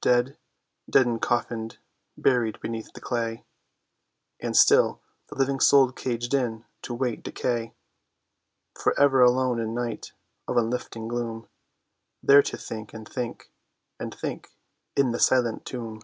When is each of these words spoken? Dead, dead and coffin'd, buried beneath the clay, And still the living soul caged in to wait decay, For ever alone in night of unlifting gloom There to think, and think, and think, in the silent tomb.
Dead, 0.00 0.38
dead 0.88 1.04
and 1.04 1.20
coffin'd, 1.20 1.76
buried 2.16 2.58
beneath 2.62 2.90
the 2.94 3.02
clay, 3.02 3.44
And 4.40 4.56
still 4.56 5.02
the 5.28 5.34
living 5.34 5.60
soul 5.60 5.92
caged 5.92 6.32
in 6.32 6.64
to 6.80 6.94
wait 6.94 7.22
decay, 7.22 7.74
For 8.74 8.98
ever 8.98 9.20
alone 9.20 9.60
in 9.60 9.74
night 9.74 10.12
of 10.48 10.56
unlifting 10.56 11.06
gloom 11.06 11.50
There 12.22 12.40
to 12.42 12.56
think, 12.56 12.94
and 12.94 13.06
think, 13.06 13.52
and 14.00 14.14
think, 14.14 14.52
in 14.96 15.10
the 15.10 15.20
silent 15.20 15.66
tomb. 15.66 16.00